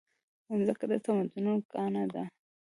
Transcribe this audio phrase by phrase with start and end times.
[0.57, 2.23] مځکه د تمدنونو ګاڼه ده.